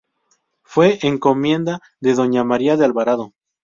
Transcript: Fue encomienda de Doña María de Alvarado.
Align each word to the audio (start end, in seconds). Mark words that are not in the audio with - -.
Fue 0.63 0.97
encomienda 1.03 1.79
de 1.99 2.15
Doña 2.15 2.43
María 2.43 2.75
de 2.75 2.85
Alvarado. 2.85 3.33